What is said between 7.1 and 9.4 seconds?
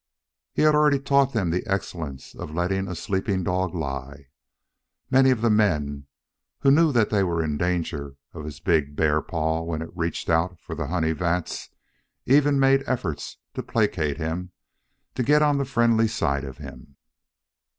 they were in danger of his big bear